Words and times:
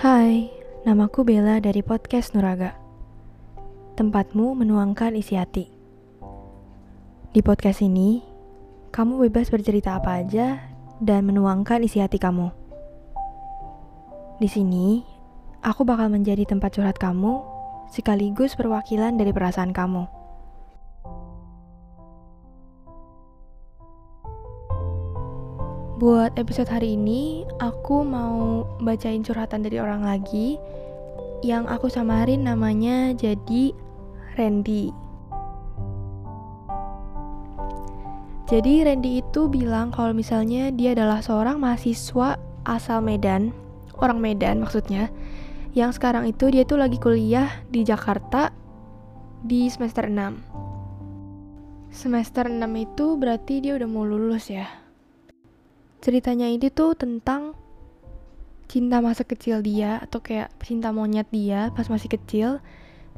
Hai, 0.00 0.48
namaku 0.88 1.28
Bella 1.28 1.60
dari 1.60 1.84
podcast 1.84 2.32
Nuraga. 2.32 2.72
Tempatmu 4.00 4.56
menuangkan 4.56 5.12
isi 5.12 5.36
hati. 5.36 5.68
Di 7.36 7.44
podcast 7.44 7.84
ini, 7.84 8.24
kamu 8.96 9.28
bebas 9.28 9.52
bercerita 9.52 10.00
apa 10.00 10.24
aja 10.24 10.56
dan 11.04 11.28
menuangkan 11.28 11.84
isi 11.84 12.00
hati 12.00 12.16
kamu. 12.16 12.48
Di 14.40 14.48
sini, 14.48 15.04
aku 15.60 15.84
bakal 15.84 16.08
menjadi 16.08 16.48
tempat 16.48 16.80
curhat 16.80 16.96
kamu 16.96 17.44
sekaligus 17.92 18.56
perwakilan 18.56 19.20
dari 19.20 19.36
perasaan 19.36 19.76
kamu. 19.76 20.19
Buat 26.00 26.40
episode 26.40 26.72
hari 26.72 26.96
ini, 26.96 27.44
aku 27.60 28.08
mau 28.08 28.64
bacain 28.80 29.20
curhatan 29.20 29.60
dari 29.60 29.76
orang 29.76 30.00
lagi 30.00 30.56
yang 31.44 31.68
aku 31.68 31.92
samarin 31.92 32.40
namanya 32.40 33.12
jadi 33.12 33.76
Randy. 34.40 34.96
Jadi 38.48 38.80
Randy 38.80 39.20
itu 39.20 39.52
bilang 39.52 39.92
kalau 39.92 40.16
misalnya 40.16 40.72
dia 40.72 40.96
adalah 40.96 41.20
seorang 41.20 41.60
mahasiswa 41.60 42.40
asal 42.64 43.04
Medan, 43.04 43.52
orang 44.00 44.24
Medan 44.24 44.64
maksudnya, 44.64 45.12
yang 45.76 45.92
sekarang 45.92 46.24
itu 46.24 46.48
dia 46.48 46.64
tuh 46.64 46.80
lagi 46.80 46.96
kuliah 46.96 47.60
di 47.68 47.84
Jakarta 47.84 48.48
di 49.44 49.68
semester 49.68 50.08
6. 50.08 51.92
Semester 51.92 52.48
6 52.48 52.56
itu 52.80 53.20
berarti 53.20 53.60
dia 53.60 53.76
udah 53.76 53.84
mau 53.84 54.08
lulus 54.08 54.48
ya 54.48 54.79
ceritanya 56.00 56.48
ini 56.48 56.72
tuh 56.72 56.96
tentang 56.96 57.52
cinta 58.70 59.02
masa 59.04 59.26
kecil 59.26 59.60
dia 59.60 60.00
atau 60.00 60.22
kayak 60.24 60.48
cinta 60.64 60.94
monyet 60.94 61.28
dia 61.28 61.74
pas 61.76 61.90
masih 61.90 62.08
kecil 62.08 62.62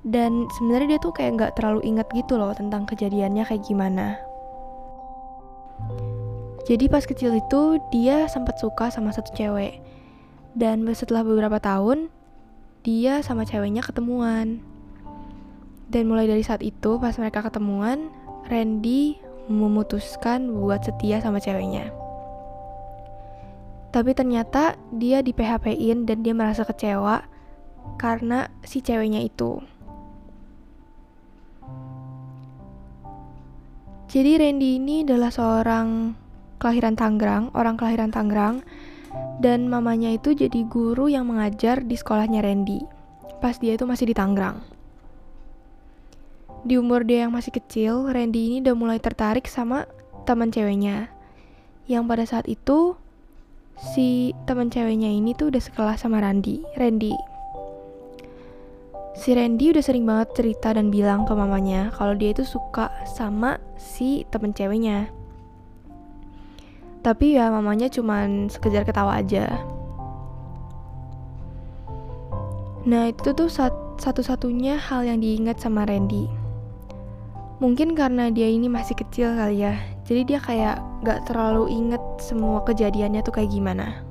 dan 0.02 0.50
sebenarnya 0.58 0.96
dia 0.96 1.00
tuh 1.00 1.14
kayak 1.14 1.32
nggak 1.38 1.52
terlalu 1.54 1.86
ingat 1.86 2.10
gitu 2.10 2.34
loh 2.34 2.50
tentang 2.56 2.82
kejadiannya 2.90 3.46
kayak 3.46 3.62
gimana. 3.62 4.18
Jadi 6.66 6.90
pas 6.90 7.06
kecil 7.06 7.38
itu 7.38 7.78
dia 7.94 8.26
sempat 8.26 8.58
suka 8.58 8.90
sama 8.90 9.14
satu 9.14 9.30
cewek 9.34 9.78
dan 10.58 10.82
setelah 10.94 11.22
beberapa 11.22 11.62
tahun 11.62 12.10
dia 12.82 13.22
sama 13.22 13.46
ceweknya 13.46 13.82
ketemuan. 13.86 14.58
Dan 15.92 16.08
mulai 16.08 16.24
dari 16.24 16.40
saat 16.40 16.64
itu 16.64 16.96
pas 16.96 17.14
mereka 17.20 17.44
ketemuan, 17.44 18.08
Randy 18.48 19.20
memutuskan 19.46 20.48
buat 20.48 20.80
setia 20.82 21.20
sama 21.20 21.36
ceweknya. 21.36 22.01
Tapi 23.92 24.16
ternyata 24.16 24.80
dia 24.88 25.20
di 25.20 25.36
PHP-in 25.36 26.08
dan 26.08 26.24
dia 26.24 26.32
merasa 26.32 26.64
kecewa 26.64 27.28
karena 28.00 28.48
si 28.64 28.80
ceweknya 28.80 29.20
itu. 29.20 29.60
Jadi 34.08 34.40
Randy 34.40 34.76
ini 34.76 35.04
adalah 35.04 35.32
seorang 35.32 36.12
kelahiran 36.56 36.96
Tangerang, 36.96 37.44
orang 37.56 37.76
kelahiran 37.80 38.12
Tangerang, 38.12 38.60
dan 39.40 39.68
mamanya 39.68 40.12
itu 40.12 40.32
jadi 40.32 40.64
guru 40.68 41.08
yang 41.08 41.28
mengajar 41.28 41.84
di 41.84 41.96
sekolahnya 41.96 42.44
Randy 42.44 43.02
pas 43.42 43.58
dia 43.58 43.74
itu 43.74 43.82
masih 43.82 44.06
di 44.06 44.14
Tangerang. 44.14 44.62
Di 46.62 46.78
umur 46.78 47.02
dia 47.02 47.26
yang 47.26 47.34
masih 47.34 47.50
kecil, 47.50 48.06
Randy 48.06 48.54
ini 48.54 48.56
udah 48.62 48.76
mulai 48.78 49.02
tertarik 49.02 49.50
sama 49.50 49.90
teman 50.22 50.54
ceweknya. 50.54 51.10
Yang 51.90 52.02
pada 52.06 52.24
saat 52.30 52.46
itu 52.46 52.94
si 53.76 54.36
teman 54.44 54.68
ceweknya 54.68 55.08
ini 55.08 55.32
tuh 55.32 55.48
udah 55.48 55.62
sekelas 55.62 56.04
sama 56.04 56.20
Randy, 56.20 56.60
Randy. 56.76 57.12
Si 59.12 59.36
Randy 59.36 59.70
udah 59.76 59.84
sering 59.84 60.08
banget 60.08 60.32
cerita 60.34 60.72
dan 60.72 60.88
bilang 60.88 61.28
ke 61.28 61.32
mamanya 61.36 61.92
kalau 61.94 62.16
dia 62.16 62.32
itu 62.32 62.42
suka 62.48 62.88
sama 63.04 63.60
si 63.76 64.24
temen 64.32 64.56
ceweknya. 64.56 65.12
Tapi 67.02 67.34
ya 67.36 67.50
mamanya 67.50 67.90
cuman 67.90 68.48
sekejar 68.48 68.86
ketawa 68.86 69.20
aja. 69.20 69.62
Nah 72.82 73.10
itu 73.10 73.30
tuh 73.34 73.50
satu-satunya 74.00 74.78
hal 74.78 75.06
yang 75.06 75.22
diingat 75.22 75.62
sama 75.62 75.86
Randy. 75.86 76.26
Mungkin 77.62 77.94
karena 77.94 78.26
dia 78.30 78.50
ini 78.50 78.66
masih 78.66 78.98
kecil 78.98 79.38
kali 79.38 79.62
ya, 79.62 79.78
jadi 80.02 80.20
dia 80.26 80.40
kayak 80.42 80.76
gak 81.06 81.30
terlalu 81.30 81.70
inget 81.70 82.02
semua 82.18 82.62
kejadiannya 82.66 83.22
tuh 83.22 83.34
kayak 83.38 83.50
gimana. 83.54 84.02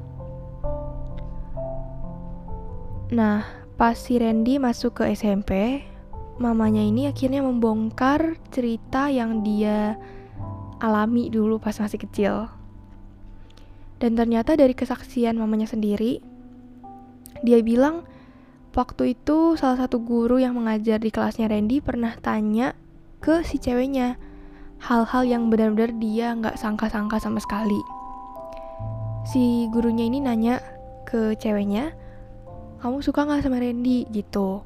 Nah, 3.11 3.43
pas 3.75 3.99
si 3.99 4.15
Randy 4.15 4.55
masuk 4.55 5.03
ke 5.03 5.11
SMP, 5.11 5.83
mamanya 6.39 6.79
ini 6.79 7.11
akhirnya 7.11 7.43
membongkar 7.43 8.39
cerita 8.55 9.11
yang 9.11 9.43
dia 9.43 9.99
alami 10.79 11.27
dulu 11.27 11.59
pas 11.59 11.75
masih 11.75 11.99
kecil. 11.99 12.47
Dan 13.99 14.15
ternyata 14.15 14.55
dari 14.55 14.71
kesaksian 14.73 15.35
mamanya 15.35 15.67
sendiri, 15.67 16.23
dia 17.43 17.59
bilang 17.61 18.07
waktu 18.71 19.13
itu 19.13 19.59
salah 19.59 19.85
satu 19.85 19.99
guru 19.99 20.39
yang 20.39 20.55
mengajar 20.55 20.97
di 20.97 21.11
kelasnya 21.11 21.51
Randy 21.51 21.83
pernah 21.83 22.15
tanya 22.15 22.73
ke 23.19 23.43
si 23.43 23.59
ceweknya 23.59 24.30
hal-hal 24.81 25.23
yang 25.29 25.53
benar-benar 25.53 25.93
dia 26.01 26.33
nggak 26.33 26.57
sangka-sangka 26.57 27.21
sama 27.21 27.37
sekali. 27.37 27.77
Si 29.29 29.69
gurunya 29.69 30.09
ini 30.09 30.17
nanya 30.17 30.57
ke 31.05 31.37
ceweknya, 31.37 31.93
kamu 32.81 33.05
suka 33.05 33.29
nggak 33.29 33.45
sama 33.45 33.61
Randy 33.61 34.09
gitu. 34.09 34.65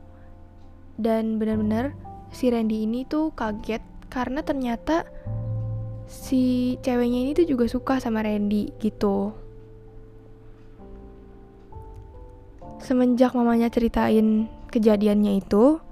Dan 0.96 1.36
benar-benar 1.36 1.92
si 2.32 2.48
Randy 2.48 2.88
ini 2.88 3.04
tuh 3.04 3.36
kaget 3.36 3.84
karena 4.08 4.40
ternyata 4.40 5.04
si 6.08 6.76
ceweknya 6.80 7.20
ini 7.28 7.32
tuh 7.36 7.44
juga 7.44 7.68
suka 7.68 8.00
sama 8.00 8.24
Randy 8.24 8.72
gitu. 8.80 9.36
Semenjak 12.80 13.36
mamanya 13.36 13.68
ceritain 13.68 14.48
kejadiannya 14.72 15.44
itu, 15.44 15.84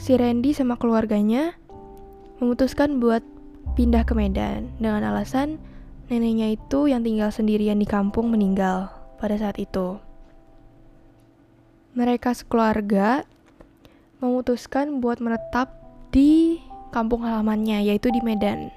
si 0.00 0.18
Randy 0.18 0.50
sama 0.50 0.74
keluarganya 0.80 1.54
memutuskan 2.42 2.98
buat 2.98 3.22
pindah 3.78 4.02
ke 4.02 4.10
Medan 4.10 4.74
dengan 4.82 5.06
alasan 5.06 5.62
neneknya 6.10 6.50
itu 6.50 6.90
yang 6.90 7.06
tinggal 7.06 7.30
sendirian 7.30 7.78
di 7.78 7.86
kampung 7.86 8.26
meninggal 8.26 8.90
pada 9.22 9.38
saat 9.38 9.54
itu. 9.54 10.02
Mereka 11.94 12.34
sekeluarga 12.34 13.22
memutuskan 14.18 14.98
buat 14.98 15.22
menetap 15.22 15.78
di 16.10 16.58
kampung 16.90 17.22
halamannya 17.22 17.86
yaitu 17.86 18.10
di 18.10 18.18
Medan. 18.18 18.74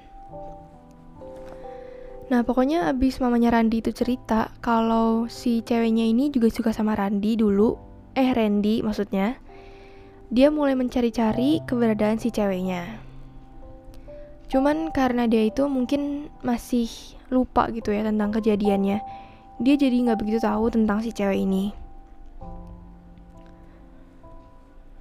Nah 2.30 2.46
pokoknya 2.46 2.86
abis 2.86 3.18
mamanya 3.18 3.58
Randi 3.58 3.82
itu 3.82 3.90
cerita 3.90 4.54
kalau 4.62 5.26
si 5.26 5.66
ceweknya 5.66 6.06
ini 6.06 6.30
juga 6.30 6.46
suka 6.46 6.70
sama 6.70 6.94
Randi 6.94 7.34
dulu, 7.34 7.74
eh 8.14 8.30
Randy 8.30 8.86
maksudnya, 8.86 9.34
dia 10.30 10.54
mulai 10.54 10.78
mencari-cari 10.78 11.58
keberadaan 11.66 12.22
si 12.22 12.30
ceweknya. 12.30 13.01
Cuman 14.52 14.92
karena 14.92 15.24
dia 15.24 15.48
itu 15.48 15.64
mungkin 15.64 16.28
masih 16.44 16.84
lupa 17.32 17.72
gitu 17.72 17.88
ya 17.88 18.04
tentang 18.04 18.36
kejadiannya. 18.36 19.00
Dia 19.64 19.74
jadi 19.80 19.96
nggak 19.96 20.20
begitu 20.20 20.44
tahu 20.44 20.68
tentang 20.68 21.00
si 21.00 21.08
cewek 21.08 21.40
ini. 21.40 21.72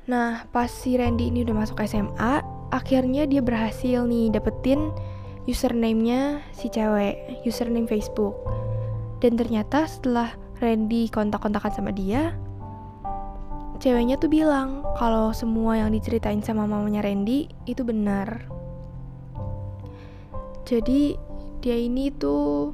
Nah, 0.08 0.48
pas 0.56 0.72
si 0.72 0.96
Randy 0.96 1.36
ini 1.36 1.44
udah 1.44 1.68
masuk 1.68 1.84
SMA, 1.84 2.40
akhirnya 2.72 3.28
dia 3.28 3.44
berhasil 3.44 4.08
nih 4.08 4.32
dapetin 4.32 4.88
username-nya 5.52 6.40
si 6.56 6.72
cewek, 6.72 7.44
username 7.44 7.92
Facebook. 7.92 8.40
Dan 9.20 9.36
ternyata 9.36 9.84
setelah 9.84 10.32
Randy 10.64 11.12
kontak-kontakan 11.12 11.76
sama 11.76 11.92
dia, 11.92 12.32
ceweknya 13.84 14.16
tuh 14.16 14.32
bilang 14.32 14.88
kalau 14.96 15.36
semua 15.36 15.76
yang 15.76 15.92
diceritain 15.92 16.40
sama 16.40 16.64
mamanya 16.64 17.04
Randy 17.04 17.52
itu 17.68 17.84
benar 17.84 18.61
jadi 20.72 21.20
dia 21.60 21.76
ini 21.76 22.08
tuh 22.16 22.72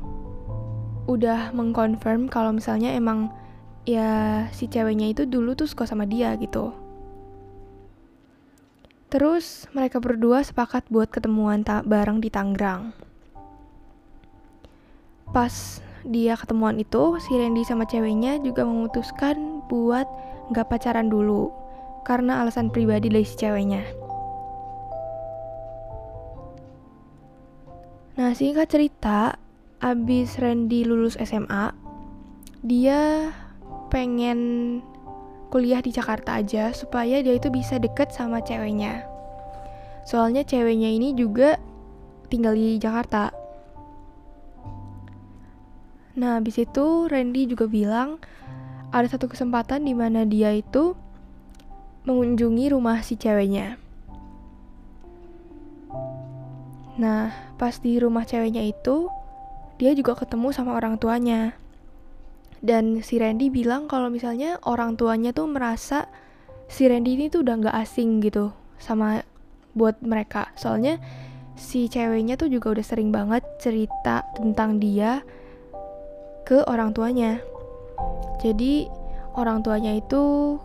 udah 1.10 1.50
mengkonfirm 1.58 2.30
kalau 2.30 2.54
misalnya 2.54 2.94
emang 2.94 3.34
ya 3.90 4.46
si 4.54 4.70
ceweknya 4.70 5.10
itu 5.10 5.26
dulu 5.26 5.58
tuh 5.58 5.66
suka 5.66 5.90
sama 5.90 6.06
dia 6.06 6.38
gitu. 6.38 6.78
Terus 9.10 9.66
mereka 9.74 9.98
berdua 9.98 10.46
sepakat 10.46 10.86
buat 10.94 11.10
ketemuan 11.10 11.66
tak 11.66 11.90
bareng 11.90 12.22
di 12.22 12.30
Tangerang. 12.30 12.94
Pas 15.34 15.82
dia 16.06 16.38
ketemuan 16.38 16.78
itu, 16.78 17.18
si 17.24 17.34
Randy 17.34 17.66
sama 17.66 17.90
ceweknya 17.90 18.38
juga 18.44 18.68
memutuskan 18.68 19.66
buat 19.72 20.06
gak 20.54 20.70
pacaran 20.70 21.10
dulu 21.10 21.52
karena 22.08 22.46
alasan 22.46 22.70
pribadi 22.70 23.10
dari 23.10 23.26
si 23.28 23.36
ceweknya. 23.36 24.07
Nah, 28.18 28.34
singkat 28.34 28.74
cerita, 28.74 29.38
abis 29.78 30.42
Randy 30.42 30.82
lulus 30.90 31.22
SMA, 31.22 31.70
dia 32.66 33.30
pengen 33.94 34.82
kuliah 35.54 35.86
di 35.86 35.94
Jakarta 35.94 36.42
aja 36.42 36.74
supaya 36.74 37.22
dia 37.22 37.38
itu 37.38 37.54
bisa 37.54 37.78
deket 37.78 38.10
sama 38.10 38.42
ceweknya. 38.42 39.06
Soalnya 40.02 40.42
ceweknya 40.42 40.90
ini 40.90 41.14
juga 41.14 41.62
tinggal 42.26 42.58
di 42.58 42.82
Jakarta. 42.82 43.30
Nah, 46.18 46.42
habis 46.42 46.58
itu 46.58 47.06
Randy 47.06 47.46
juga 47.46 47.70
bilang 47.70 48.18
ada 48.90 49.06
satu 49.06 49.30
kesempatan 49.30 49.86
di 49.86 49.94
mana 49.94 50.26
dia 50.26 50.58
itu 50.58 50.98
mengunjungi 52.10 52.74
rumah 52.74 53.06
si 53.06 53.14
ceweknya. 53.14 53.87
Nah, 56.98 57.30
pas 57.62 57.78
di 57.78 58.02
rumah 58.02 58.26
ceweknya 58.26 58.66
itu, 58.66 59.10
dia 59.78 59.94
juga 59.94 60.18
ketemu 60.18 60.50
sama 60.50 60.74
orang 60.74 60.98
tuanya. 60.98 61.54
Dan 62.58 63.06
si 63.06 63.22
Randy 63.22 63.54
bilang 63.54 63.86
kalau 63.86 64.10
misalnya 64.10 64.58
orang 64.66 64.98
tuanya 64.98 65.30
tuh 65.30 65.46
merasa 65.46 66.10
si 66.66 66.90
Randy 66.90 67.14
ini 67.14 67.26
tuh 67.30 67.46
udah 67.46 67.70
gak 67.70 67.78
asing 67.86 68.18
gitu 68.26 68.50
sama 68.82 69.22
buat 69.78 70.02
mereka. 70.02 70.50
Soalnya 70.58 70.98
si 71.54 71.86
ceweknya 71.86 72.34
tuh 72.34 72.50
juga 72.50 72.74
udah 72.74 72.86
sering 72.86 73.14
banget 73.14 73.46
cerita 73.62 74.26
tentang 74.34 74.82
dia 74.82 75.22
ke 76.50 76.66
orang 76.66 76.98
tuanya. 76.98 77.38
Jadi 78.42 78.90
orang 79.38 79.62
tuanya 79.62 79.94
itu 79.94 80.58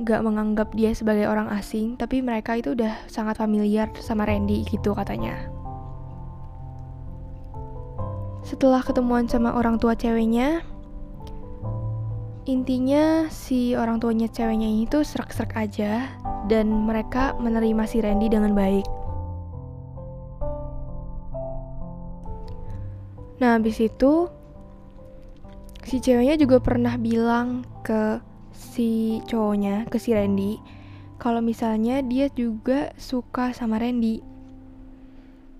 gak 0.00 0.24
menganggap 0.24 0.72
dia 0.72 0.96
sebagai 0.96 1.28
orang 1.28 1.52
asing, 1.52 2.00
tapi 2.00 2.24
mereka 2.24 2.56
itu 2.56 2.72
udah 2.72 3.04
sangat 3.06 3.36
familiar 3.36 3.92
sama 4.00 4.24
Randy 4.24 4.64
gitu 4.64 4.96
katanya. 4.96 5.53
Setelah 8.64 8.80
ketemuan 8.80 9.28
sama 9.28 9.52
orang 9.60 9.76
tua 9.76 9.92
ceweknya, 9.92 10.64
intinya 12.48 13.28
si 13.28 13.76
orang 13.76 14.00
tuanya 14.00 14.24
ceweknya 14.24 14.64
ini 14.64 14.88
tuh 14.88 15.04
serak-serak 15.04 15.52
aja 15.52 16.08
dan 16.48 16.72
mereka 16.72 17.36
menerima 17.36 17.84
si 17.84 18.00
Randy 18.00 18.32
dengan 18.32 18.56
baik. 18.56 18.88
Nah, 23.44 23.60
habis 23.60 23.84
itu 23.84 24.32
si 25.84 26.00
ceweknya 26.00 26.40
juga 26.40 26.56
pernah 26.56 26.96
bilang 26.96 27.68
ke 27.84 28.16
si 28.56 29.20
cowoknya, 29.28 29.92
ke 29.92 30.00
si 30.00 30.16
Randy, 30.16 30.56
kalau 31.20 31.44
misalnya 31.44 32.00
dia 32.00 32.32
juga 32.32 32.96
suka 32.96 33.52
sama 33.52 33.76
Randy. 33.76 34.24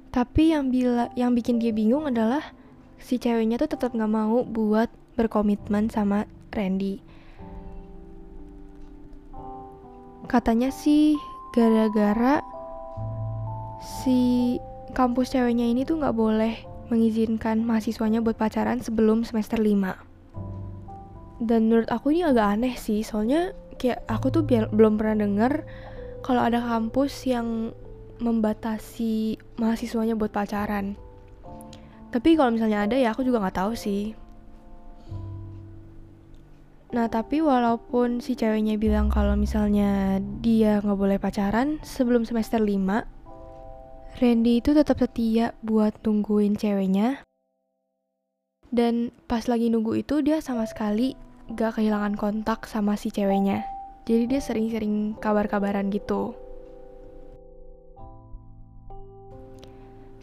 Tapi 0.08 0.56
yang 0.56 0.72
bila 0.72 1.12
yang 1.12 1.36
bikin 1.36 1.60
dia 1.60 1.68
bingung 1.68 2.08
adalah 2.08 2.63
si 3.04 3.20
ceweknya 3.20 3.60
tuh 3.60 3.68
tetap 3.68 3.92
nggak 3.92 4.08
mau 4.08 4.40
buat 4.48 4.88
berkomitmen 5.20 5.92
sama 5.92 6.24
Randy. 6.56 7.04
Katanya 10.24 10.72
sih 10.72 11.20
gara-gara 11.52 12.40
si 13.84 14.56
kampus 14.96 15.36
ceweknya 15.36 15.68
ini 15.68 15.84
tuh 15.84 16.00
nggak 16.00 16.16
boleh 16.16 16.56
mengizinkan 16.88 17.60
mahasiswanya 17.60 18.24
buat 18.24 18.40
pacaran 18.40 18.80
sebelum 18.80 19.28
semester 19.28 19.60
5. 19.60 21.44
Dan 21.44 21.68
menurut 21.68 21.92
aku 21.92 22.16
ini 22.16 22.24
agak 22.24 22.56
aneh 22.56 22.72
sih, 22.72 23.04
soalnya 23.04 23.52
kayak 23.76 24.00
aku 24.08 24.32
tuh 24.32 24.48
belum 24.48 24.96
pernah 24.96 25.28
denger 25.28 25.52
kalau 26.24 26.40
ada 26.40 26.56
kampus 26.56 27.28
yang 27.28 27.76
membatasi 28.16 29.36
mahasiswanya 29.60 30.16
buat 30.16 30.32
pacaran. 30.32 31.03
Tapi 32.14 32.38
kalau 32.38 32.54
misalnya 32.54 32.86
ada 32.86 32.94
ya 32.94 33.10
aku 33.10 33.26
juga 33.26 33.42
nggak 33.42 33.58
tahu 33.58 33.74
sih. 33.74 34.14
Nah 36.94 37.10
tapi 37.10 37.42
walaupun 37.42 38.22
si 38.22 38.38
ceweknya 38.38 38.78
bilang 38.78 39.10
kalau 39.10 39.34
misalnya 39.34 40.22
dia 40.38 40.78
nggak 40.78 40.94
boleh 40.94 41.18
pacaran 41.18 41.82
sebelum 41.82 42.22
semester 42.22 42.62
5 42.62 44.22
Randy 44.22 44.62
itu 44.62 44.70
tetap 44.78 45.02
setia 45.02 45.58
buat 45.66 45.90
tungguin 46.06 46.54
ceweknya. 46.54 47.26
Dan 48.70 49.10
pas 49.26 49.50
lagi 49.50 49.74
nunggu 49.74 50.06
itu 50.06 50.22
dia 50.22 50.38
sama 50.38 50.70
sekali 50.70 51.18
gak 51.50 51.82
kehilangan 51.82 52.14
kontak 52.14 52.70
sama 52.70 52.94
si 52.94 53.10
ceweknya. 53.10 53.66
Jadi 54.06 54.30
dia 54.30 54.38
sering-sering 54.38 55.18
kabar-kabaran 55.18 55.90
gitu 55.90 56.43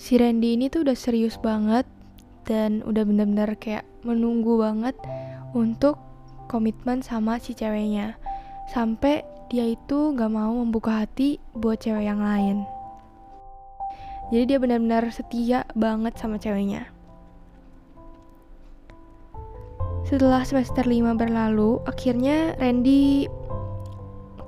si 0.01 0.17
Randy 0.17 0.57
ini 0.57 0.65
tuh 0.73 0.81
udah 0.81 0.97
serius 0.97 1.37
banget 1.37 1.85
dan 2.49 2.81
udah 2.81 3.05
bener-bener 3.05 3.53
kayak 3.53 3.85
menunggu 4.01 4.57
banget 4.57 4.97
untuk 5.53 6.01
komitmen 6.49 7.05
sama 7.05 7.37
si 7.37 7.53
ceweknya. 7.53 8.17
Sampai 8.73 9.21
dia 9.53 9.69
itu 9.69 10.17
gak 10.17 10.33
mau 10.33 10.57
membuka 10.57 11.05
hati 11.05 11.37
buat 11.53 11.77
cewek 11.77 12.09
yang 12.09 12.17
lain. 12.17 12.65
Jadi 14.33 14.43
dia 14.49 14.57
benar-benar 14.57 15.05
setia 15.13 15.69
banget 15.77 16.17
sama 16.17 16.41
ceweknya. 16.41 16.89
Setelah 20.09 20.41
semester 20.49 20.81
5 20.81 21.13
berlalu 21.13 21.77
akhirnya 21.85 22.57
Randy 22.57 23.29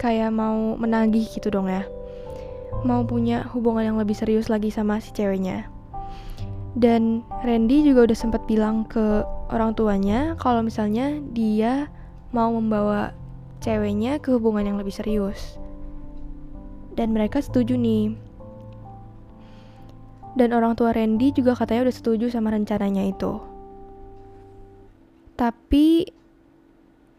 kayak 0.02 0.34
mau 0.34 0.74
menagih 0.82 1.30
gitu 1.30 1.54
dong 1.54 1.70
ya 1.70 1.86
mau 2.82 3.06
punya 3.06 3.46
hubungan 3.54 3.94
yang 3.94 3.98
lebih 4.02 4.18
serius 4.18 4.50
lagi 4.50 4.74
sama 4.74 4.98
si 4.98 5.14
ceweknya. 5.14 5.70
Dan 6.74 7.22
Randy 7.46 7.86
juga 7.86 8.10
udah 8.10 8.18
sempat 8.18 8.42
bilang 8.50 8.90
ke 8.90 9.22
orang 9.54 9.78
tuanya 9.78 10.34
kalau 10.42 10.66
misalnya 10.66 11.22
dia 11.38 11.86
mau 12.34 12.50
membawa 12.50 13.14
ceweknya 13.62 14.18
ke 14.18 14.34
hubungan 14.34 14.74
yang 14.74 14.78
lebih 14.82 14.92
serius. 14.92 15.62
Dan 16.98 17.14
mereka 17.14 17.46
setuju 17.46 17.78
nih. 17.78 18.18
Dan 20.34 20.50
orang 20.50 20.74
tua 20.74 20.98
Randy 20.98 21.30
juga 21.30 21.54
katanya 21.54 21.90
udah 21.90 21.96
setuju 21.96 22.26
sama 22.34 22.50
rencananya 22.50 23.06
itu. 23.06 23.38
Tapi 25.38 26.10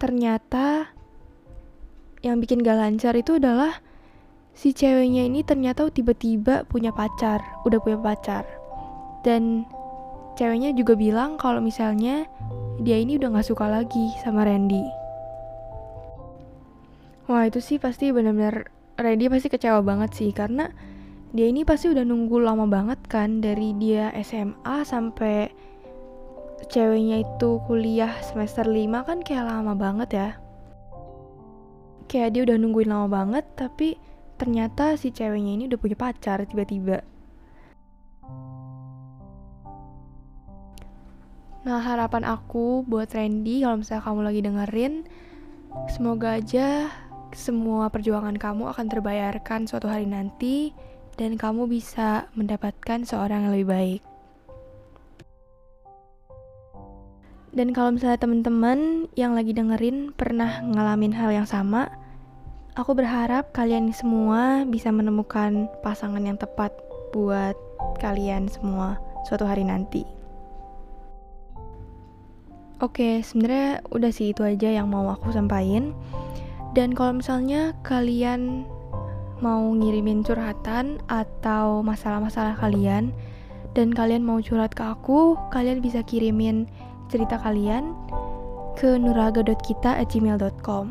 ternyata 0.03 0.91
yang 2.27 2.43
bikin 2.43 2.67
gak 2.67 2.79
lancar 2.79 3.15
itu 3.15 3.39
adalah 3.39 3.79
si 4.55 4.71
ceweknya 4.71 5.27
ini 5.27 5.43
ternyata 5.43 5.87
tiba-tiba 5.91 6.63
punya 6.71 6.95
pacar, 6.95 7.43
udah 7.67 7.79
punya 7.83 7.99
pacar. 7.99 8.47
Dan 9.27 9.67
ceweknya 10.39 10.75
juga 10.75 10.95
bilang 10.95 11.37
kalau 11.37 11.59
misalnya 11.59 12.27
dia 12.83 12.99
ini 12.99 13.19
udah 13.19 13.39
gak 13.39 13.51
suka 13.51 13.67
lagi 13.67 14.15
sama 14.23 14.47
Randy. 14.47 14.83
Wah 17.27 17.49
itu 17.49 17.59
sih 17.59 17.81
pasti 17.81 18.13
bener-bener 18.13 18.69
Randy 18.95 19.27
pasti 19.33 19.49
kecewa 19.51 19.81
banget 19.81 20.15
sih 20.15 20.31
karena 20.31 20.71
dia 21.35 21.51
ini 21.51 21.67
pasti 21.67 21.91
udah 21.91 22.07
nunggu 22.07 22.39
lama 22.39 22.69
banget 22.71 23.01
kan 23.11 23.43
dari 23.43 23.75
dia 23.75 24.15
SMA 24.23 24.87
sampai 24.87 25.51
ceweknya 26.71 27.27
itu 27.27 27.59
kuliah 27.67 28.15
semester 28.23 28.63
5 28.63 29.09
kan 29.09 29.19
kayak 29.25 29.51
lama 29.51 29.75
banget 29.75 30.09
ya. 30.15 30.29
Kayak 32.07 32.29
dia 32.37 32.43
udah 32.47 32.57
nungguin 32.61 32.93
lama 32.93 33.09
banget 33.11 33.45
tapi 33.59 33.99
ternyata 34.37 34.99
si 34.99 35.15
ceweknya 35.15 35.53
ini 35.57 35.65
udah 35.71 35.81
punya 35.81 35.97
pacar 35.99 36.43
tiba-tiba. 36.49 37.03
Nah 41.65 41.81
harapan 41.81 42.29
aku 42.29 42.85
buat 42.85 43.09
Randy 43.17 43.65
kalau 43.65 43.81
misalnya 43.81 44.05
kamu 44.05 44.21
lagi 44.21 44.41
dengerin, 44.45 44.95
semoga 45.89 46.37
aja 46.37 46.93
semua 47.33 47.89
perjuangan 47.89 48.37
kamu 48.37 48.71
akan 48.71 48.87
terbayarkan 48.93 49.67
suatu 49.67 49.89
hari 49.89 50.05
nanti 50.05 50.77
dan 51.17 51.41
kamu 51.41 51.65
bisa 51.65 52.29
mendapatkan 52.37 53.03
seorang 53.09 53.49
yang 53.49 53.53
lebih 53.57 53.69
baik. 53.73 54.03
Dan 57.55 57.71
kalau 57.71 57.95
misalnya 57.95 58.19
teman-teman 58.19 59.07
yang 59.15 59.39
lagi 59.39 59.55
dengerin 59.55 60.11
pernah 60.11 60.59
ngalamin 60.59 61.15
hal 61.15 61.31
yang 61.31 61.47
sama, 61.47 61.87
Aku 62.75 62.91
berharap 62.91 63.55
kalian 63.55 63.95
semua 63.95 64.67
bisa 64.67 64.91
menemukan 64.91 65.71
pasangan 65.87 66.19
yang 66.19 66.35
tepat 66.35 66.75
buat 67.15 67.55
kalian 68.03 68.51
semua 68.51 68.99
suatu 69.31 69.47
hari 69.47 69.63
nanti. 69.63 70.03
Oke, 72.83 73.23
sebenarnya 73.23 73.79
udah 73.95 74.11
sih 74.11 74.35
itu 74.35 74.43
aja 74.43 74.75
yang 74.75 74.91
mau 74.91 75.07
aku 75.07 75.31
sampaikan. 75.31 75.95
Dan 76.75 76.99
kalau 76.99 77.23
misalnya 77.23 77.79
kalian 77.87 78.67
mau 79.39 79.63
ngirimin 79.71 80.27
curhatan 80.27 80.99
atau 81.07 81.79
masalah-masalah 81.79 82.59
kalian 82.59 83.15
dan 83.79 83.95
kalian 83.95 84.27
mau 84.27 84.43
curhat 84.43 84.75
ke 84.75 84.83
aku, 84.83 85.39
kalian 85.55 85.79
bisa 85.79 86.03
kirimin 86.03 86.67
cerita 87.07 87.39
kalian 87.39 87.95
ke 88.75 88.99
nuraga.kita@gmail.com. 88.99 90.87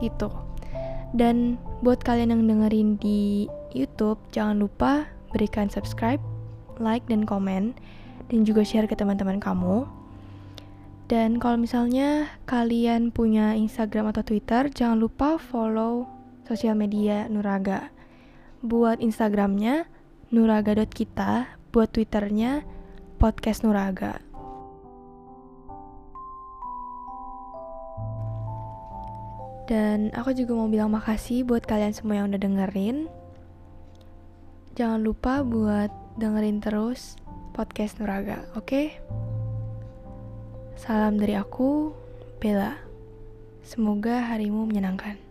Gitu. 0.00 0.49
Dan 1.10 1.58
buat 1.82 2.02
kalian 2.06 2.30
yang 2.30 2.42
dengerin 2.46 2.98
di 3.02 3.50
YouTube, 3.74 4.18
jangan 4.30 4.62
lupa 4.62 5.10
berikan 5.34 5.66
subscribe, 5.66 6.22
like, 6.78 7.02
dan 7.10 7.26
komen, 7.26 7.74
dan 8.30 8.40
juga 8.46 8.62
share 8.62 8.86
ke 8.86 8.94
teman-teman 8.94 9.42
kamu. 9.42 9.86
Dan 11.10 11.42
kalau 11.42 11.58
misalnya 11.58 12.30
kalian 12.46 13.10
punya 13.10 13.58
Instagram 13.58 14.14
atau 14.14 14.22
Twitter, 14.22 14.70
jangan 14.70 15.02
lupa 15.02 15.42
follow 15.42 16.06
sosial 16.46 16.78
media 16.78 17.26
Nuraga. 17.26 17.90
Buat 18.62 19.02
Instagramnya 19.02 19.90
nuraga.kita, 20.30 21.58
buat 21.74 21.90
Twitternya 21.90 22.62
podcast 23.18 23.66
Nuraga. 23.66 24.29
Dan 29.70 30.10
aku 30.18 30.34
juga 30.34 30.58
mau 30.58 30.66
bilang 30.66 30.90
makasih 30.90 31.46
buat 31.46 31.62
kalian 31.62 31.94
semua 31.94 32.18
yang 32.18 32.34
udah 32.34 32.42
dengerin. 32.42 33.06
Jangan 34.74 34.98
lupa 34.98 35.46
buat 35.46 35.94
dengerin 36.18 36.58
terus 36.58 37.14
podcast 37.54 38.02
Nuraga, 38.02 38.50
oke? 38.58 38.66
Okay? 38.66 38.86
Salam 40.74 41.22
dari 41.22 41.38
aku, 41.38 41.94
Bella. 42.42 42.82
Semoga 43.62 44.34
harimu 44.34 44.66
menyenangkan. 44.66 45.29